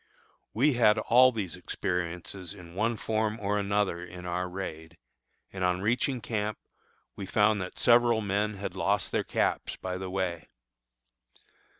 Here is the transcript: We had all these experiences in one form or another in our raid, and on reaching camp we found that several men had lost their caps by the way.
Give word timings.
We 0.51 0.73
had 0.73 0.97
all 0.97 1.31
these 1.31 1.55
experiences 1.55 2.55
in 2.55 2.73
one 2.73 2.97
form 2.97 3.39
or 3.39 3.59
another 3.59 4.03
in 4.03 4.25
our 4.25 4.49
raid, 4.49 4.97
and 5.53 5.63
on 5.63 5.81
reaching 5.81 6.21
camp 6.21 6.57
we 7.15 7.27
found 7.27 7.61
that 7.61 7.77
several 7.77 8.19
men 8.19 8.55
had 8.55 8.73
lost 8.73 9.11
their 9.11 9.23
caps 9.23 9.75
by 9.75 9.99
the 9.99 10.09
way. 10.09 10.49